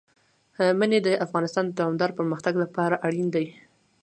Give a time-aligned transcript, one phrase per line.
[0.79, 3.47] منی د افغانستان د دوامداره پرمختګ لپاره اړین دي.